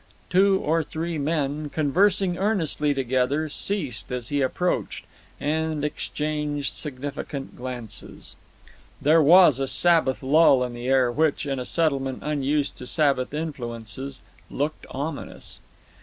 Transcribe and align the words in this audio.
Two 0.31 0.57
or 0.59 0.81
three 0.81 1.19
men, 1.19 1.69
conversing 1.69 2.35
earnestly 2.35 2.91
together, 2.91 3.49
ceased 3.49 4.11
as 4.11 4.29
he 4.29 4.41
approached, 4.41 5.05
and 5.39 5.85
exchanged 5.85 6.73
significant 6.73 7.55
glances. 7.55 8.35
There 8.99 9.21
was 9.21 9.59
a 9.59 9.67
Sabbath 9.67 10.23
lull 10.23 10.63
in 10.63 10.73
the 10.73 10.87
air 10.87 11.11
which, 11.11 11.45
in 11.45 11.59
a 11.59 11.65
settlement 11.65 12.23
unused 12.23 12.77
to 12.77 12.87
Sabbath 12.87 13.31
influences, 13.31 14.21
looked 14.49 14.87
ominous. 14.89 15.59
Mr. 15.59 15.69